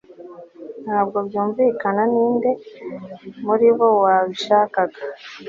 [0.83, 2.51] Ntabwo byumvikana ninde
[3.45, 4.99] muri bo wabishakaga